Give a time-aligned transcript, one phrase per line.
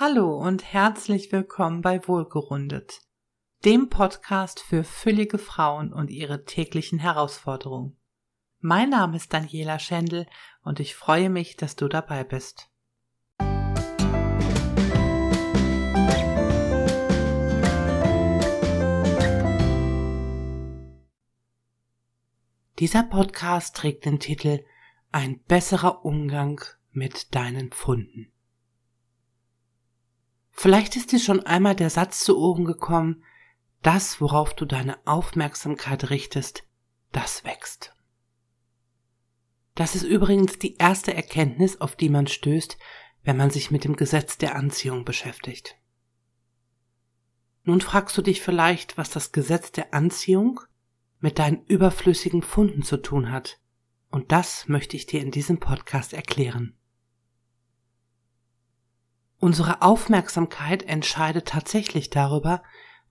[0.00, 3.00] Hallo und herzlich willkommen bei Wohlgerundet,
[3.64, 7.96] dem Podcast für füllige Frauen und ihre täglichen Herausforderungen.
[8.60, 10.26] Mein Name ist Daniela Schendl
[10.62, 12.70] und ich freue mich, dass du dabei bist.
[22.78, 24.64] Dieser Podcast trägt den Titel
[25.10, 26.60] Ein besserer Umgang
[26.92, 28.32] mit deinen Pfunden.
[30.60, 33.22] Vielleicht ist dir schon einmal der Satz zu Ohren gekommen,
[33.80, 36.64] das, worauf du deine Aufmerksamkeit richtest,
[37.12, 37.94] das wächst.
[39.76, 42.76] Das ist übrigens die erste Erkenntnis, auf die man stößt,
[43.22, 45.76] wenn man sich mit dem Gesetz der Anziehung beschäftigt.
[47.62, 50.58] Nun fragst du dich vielleicht, was das Gesetz der Anziehung
[51.20, 53.60] mit deinen überflüssigen Funden zu tun hat,
[54.10, 56.77] und das möchte ich dir in diesem Podcast erklären.
[59.40, 62.62] Unsere Aufmerksamkeit entscheidet tatsächlich darüber,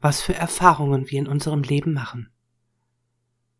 [0.01, 2.29] was für Erfahrungen wir in unserem Leben machen.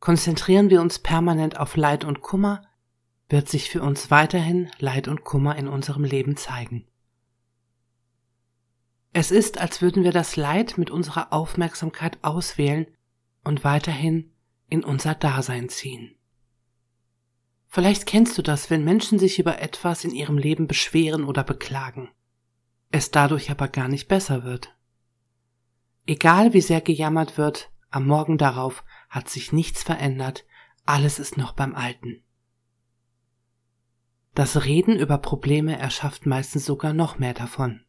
[0.02, 2.68] Konzentrieren wir uns permanent auf Leid und Kummer,
[3.30, 6.86] wird sich für uns weiterhin Leid und Kummer in unserem Leben zeigen.
[9.14, 12.86] Es ist, als würden wir das Leid mit unserer Aufmerksamkeit auswählen
[13.46, 14.32] und weiterhin
[14.70, 16.16] in unser Dasein ziehen.
[17.70, 22.10] Vielleicht kennst du das, wenn Menschen sich über etwas in ihrem Leben beschweren oder beklagen
[22.90, 24.76] es dadurch aber gar nicht besser wird.
[26.06, 30.46] Egal wie sehr gejammert wird, am Morgen darauf hat sich nichts verändert,
[30.86, 32.24] alles ist noch beim Alten.
[34.34, 37.84] Das Reden über Probleme erschafft meistens sogar noch mehr davon.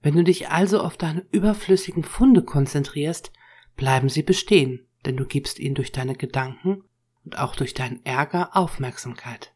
[0.00, 3.32] Wenn du dich also auf deine überflüssigen Funde konzentrierst,
[3.76, 6.84] bleiben sie bestehen, denn du gibst ihnen durch deine Gedanken
[7.24, 9.54] und auch durch deinen Ärger Aufmerksamkeit.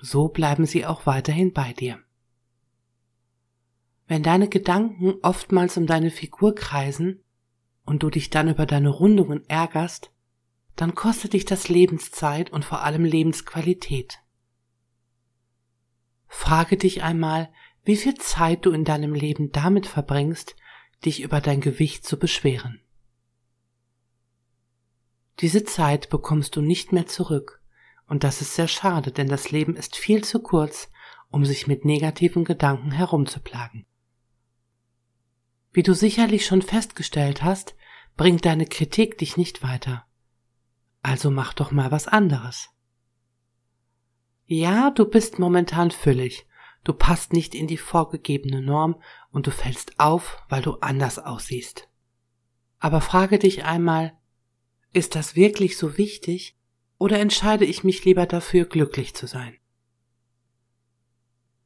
[0.00, 1.98] So bleiben sie auch weiterhin bei dir.
[4.06, 7.22] Wenn deine Gedanken oftmals um deine Figur kreisen
[7.84, 10.10] und du dich dann über deine Rundungen ärgerst,
[10.76, 14.20] dann kostet dich das Lebenszeit und vor allem Lebensqualität.
[16.28, 17.50] Frage dich einmal,
[17.84, 20.56] wie viel Zeit du in deinem Leben damit verbringst,
[21.04, 22.80] dich über dein Gewicht zu beschweren.
[25.40, 27.57] Diese Zeit bekommst du nicht mehr zurück
[28.08, 30.90] und das ist sehr schade, denn das Leben ist viel zu kurz,
[31.30, 33.86] um sich mit negativen Gedanken herumzuplagen.
[35.72, 37.76] Wie du sicherlich schon festgestellt hast,
[38.16, 40.06] bringt deine Kritik dich nicht weiter.
[41.02, 42.70] Also mach doch mal was anderes.
[44.46, 46.46] Ja, du bist momentan füllig,
[46.84, 51.88] du passt nicht in die vorgegebene Norm und du fällst auf, weil du anders aussiehst.
[52.78, 54.16] Aber frage dich einmal,
[54.92, 56.57] ist das wirklich so wichtig,
[56.98, 59.56] oder entscheide ich mich lieber dafür, glücklich zu sein?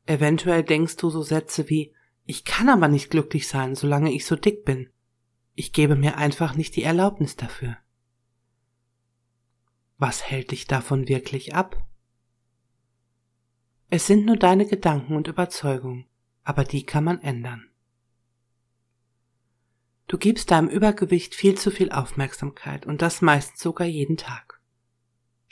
[0.07, 1.95] Eventuell denkst du so Sätze wie
[2.25, 4.91] Ich kann aber nicht glücklich sein, solange ich so dick bin.
[5.55, 7.77] Ich gebe mir einfach nicht die Erlaubnis dafür.
[9.99, 11.87] Was hält dich davon wirklich ab?
[13.89, 16.07] Es sind nur deine Gedanken und Überzeugungen,
[16.45, 17.69] aber die kann man ändern.
[20.09, 24.62] Du gibst deinem Übergewicht viel zu viel Aufmerksamkeit und das meistens sogar jeden Tag.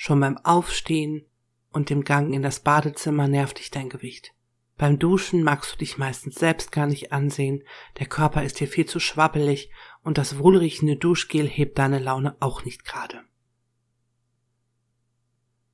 [0.03, 1.27] Schon beim Aufstehen
[1.73, 4.33] und dem Gang in das Badezimmer nervt dich dein Gewicht.
[4.79, 7.63] Beim Duschen magst du dich meistens selbst gar nicht ansehen,
[7.99, 9.71] der Körper ist dir viel zu schwabbelig
[10.03, 13.23] und das wohlriechende Duschgel hebt deine Laune auch nicht gerade.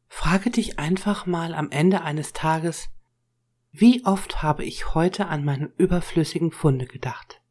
[0.08, 2.88] Frage dich einfach mal am Ende eines Tages,
[3.70, 7.42] wie oft habe ich heute an meine überflüssigen Funde gedacht?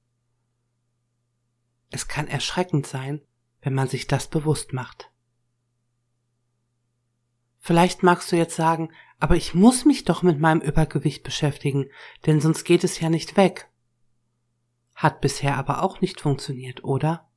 [1.89, 3.21] Es kann erschreckend sein,
[3.61, 5.09] wenn man sich das bewusst macht.
[7.65, 11.89] Vielleicht magst du jetzt sagen, aber ich muss mich doch mit meinem Übergewicht beschäftigen,
[12.27, 13.71] denn sonst geht es ja nicht weg.
[14.93, 17.27] Hat bisher aber auch nicht funktioniert, oder?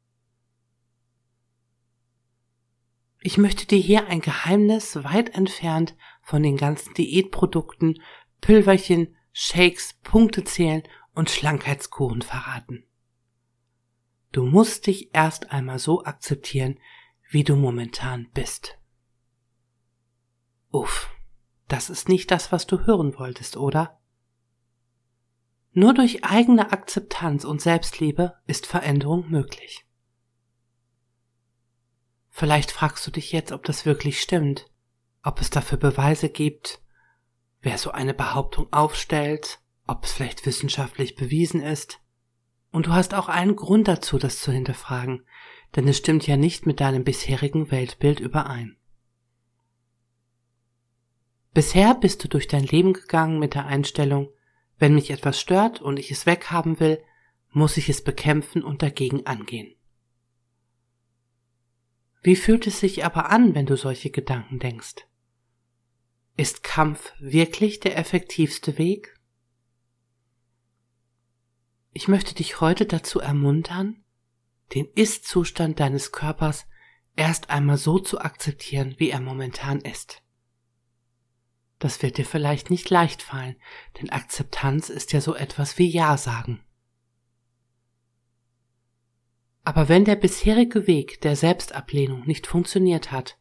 [3.21, 8.03] Ich möchte dir hier ein Geheimnis weit entfernt von den ganzen Diätprodukten,
[8.43, 10.83] Pülverchen, Shakes, Punktezählen
[11.15, 12.85] und Schlankheitskuren verraten.
[14.33, 16.79] Du musst dich erst einmal so akzeptieren,
[17.31, 18.78] wie du momentan bist.
[20.71, 21.11] Uff,
[21.69, 23.99] das ist nicht das, was du hören wolltest, oder?
[25.73, 29.87] Nur durch eigene Akzeptanz und Selbstliebe ist Veränderung möglich.
[32.31, 34.67] Vielleicht fragst du dich jetzt, ob das wirklich stimmt,
[35.23, 36.81] ob es dafür Beweise gibt,
[37.61, 42.01] wer so eine Behauptung aufstellt, ob es vielleicht wissenschaftlich bewiesen ist.
[42.71, 45.27] Und du hast auch einen Grund dazu, das zu hinterfragen,
[45.77, 48.77] denn es stimmt ja nicht mit deinem bisherigen Weltbild überein.
[51.55, 54.31] Bisher bist du durch dein Leben gegangen mit der Einstellung,
[54.79, 57.03] wenn mich etwas stört und ich es weghaben will,
[57.51, 59.75] muss ich es bekämpfen und dagegen angehen.
[62.23, 65.07] Wie fühlt es sich aber an, wenn du solche Gedanken denkst?
[66.37, 69.19] Ist Kampf wirklich der effektivste Weg?
[71.93, 74.05] Ich möchte dich heute dazu ermuntern,
[74.75, 76.67] den Ist-Zustand deines Körpers
[77.17, 80.23] erst einmal so zu akzeptieren, wie er momentan ist.
[81.79, 83.57] Das wird dir vielleicht nicht leicht fallen,
[84.01, 86.61] denn Akzeptanz ist ja so etwas wie Ja sagen.
[89.63, 93.39] Aber wenn der bisherige Weg der Selbstablehnung nicht funktioniert hat,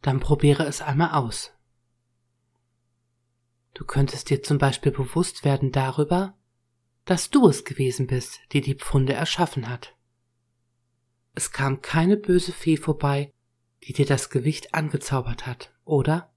[0.00, 1.52] dann probiere es einmal aus.
[3.74, 6.36] Du könntest dir zum Beispiel bewusst werden darüber,
[7.04, 9.94] dass du es gewesen bist, die die Pfunde erschaffen hat.
[11.34, 13.32] Es kam keine böse Fee vorbei,
[13.82, 16.33] die dir das Gewicht angezaubert hat, oder?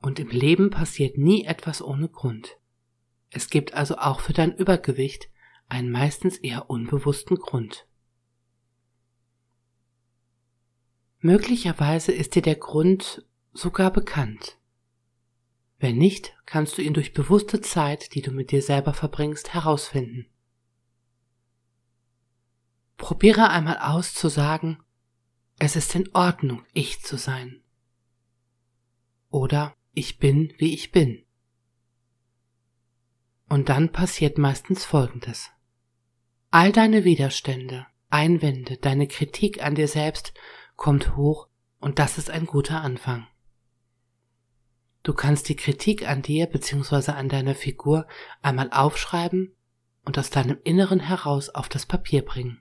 [0.00, 2.56] Und im Leben passiert nie etwas ohne Grund.
[3.30, 5.28] Es gibt also auch für dein Übergewicht
[5.68, 7.86] einen meistens eher unbewussten Grund.
[11.20, 14.56] Möglicherweise ist dir der Grund sogar bekannt.
[15.78, 20.26] Wenn nicht, kannst du ihn durch bewusste Zeit, die du mit dir selber verbringst, herausfinden.
[22.96, 24.78] Probiere einmal aus zu sagen,
[25.58, 27.62] es ist in Ordnung, ich zu sein.
[29.30, 31.24] Oder ich bin, wie ich bin.
[33.48, 35.50] Und dann passiert meistens Folgendes.
[36.50, 40.32] All deine Widerstände, Einwände, deine Kritik an dir selbst
[40.76, 41.48] kommt hoch
[41.78, 43.26] und das ist ein guter Anfang.
[45.02, 47.12] Du kannst die Kritik an dir bzw.
[47.12, 48.06] an deiner Figur
[48.42, 49.54] einmal aufschreiben
[50.04, 52.60] und aus deinem Inneren heraus auf das Papier bringen.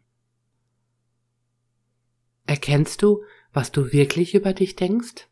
[2.46, 5.27] Erkennst du, was du wirklich über dich denkst?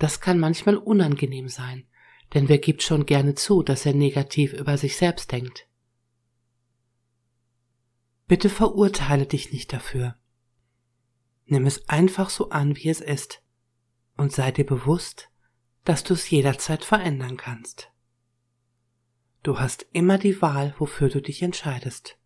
[0.00, 1.86] Das kann manchmal unangenehm sein,
[2.32, 5.68] denn wer gibt schon gerne zu, dass er negativ über sich selbst denkt?
[8.26, 10.16] Bitte verurteile dich nicht dafür.
[11.44, 13.42] Nimm es einfach so an, wie es ist,
[14.16, 15.28] und sei dir bewusst,
[15.84, 17.92] dass du es jederzeit verändern kannst.
[19.42, 22.18] Du hast immer die Wahl, wofür du dich entscheidest.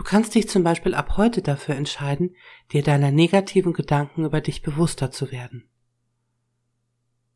[0.00, 2.34] Du kannst dich zum Beispiel ab heute dafür entscheiden,
[2.72, 5.68] dir deiner negativen Gedanken über dich bewusster zu werden.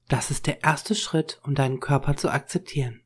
[0.08, 3.02] Das ist der erste Schritt, um deinen Körper zu akzeptieren.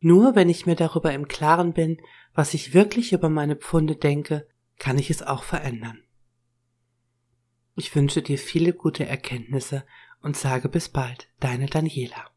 [0.00, 2.00] Nur wenn ich mir darüber im Klaren bin,
[2.32, 4.48] was ich wirklich über meine Pfunde denke,
[4.78, 6.02] kann ich es auch verändern.
[7.74, 9.84] Ich wünsche dir viele gute Erkenntnisse
[10.22, 12.30] und sage bis bald, deine Daniela.